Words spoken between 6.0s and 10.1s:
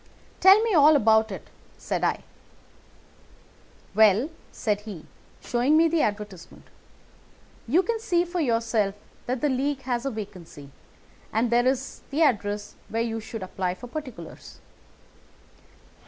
advertisement, 'you can see for yourself that the League has a